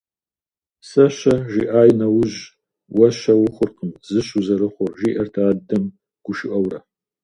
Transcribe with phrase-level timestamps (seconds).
[0.89, 2.39] «Сэ-щэ?» жиӏа нэужь
[2.97, 5.83] «Уэ щэ ухъуркъым, зыщ узэрыхъур» жиӏэрт адэм
[6.23, 6.79] гушыӏэурэ.